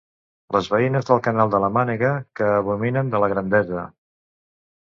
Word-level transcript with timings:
Les 0.55 0.69
veïnes 0.75 1.07
del 1.09 1.19
Canal 1.27 1.51
de 1.55 1.59
la 1.65 1.69
Mànega 1.75 2.11
que 2.39 2.47
abominen 2.57 3.13
de 3.15 3.23
la 3.25 3.33
grandesa. 3.35 3.85